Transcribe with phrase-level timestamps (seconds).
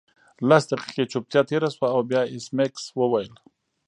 [0.49, 3.31] لس دقیقې چوپتیا تیره شوه او بیا ایس میکس وویل